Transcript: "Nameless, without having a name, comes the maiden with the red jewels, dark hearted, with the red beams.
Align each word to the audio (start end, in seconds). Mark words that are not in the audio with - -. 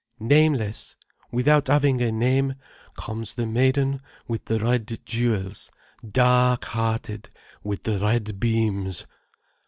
"Nameless, 0.19 0.95
without 1.31 1.67
having 1.67 2.01
a 2.01 2.11
name, 2.11 2.55
comes 2.95 3.35
the 3.35 3.45
maiden 3.45 4.01
with 4.27 4.45
the 4.45 4.59
red 4.59 4.99
jewels, 5.05 5.69
dark 6.03 6.65
hearted, 6.65 7.29
with 7.63 7.83
the 7.83 7.99
red 7.99 8.39
beams. 8.39 9.05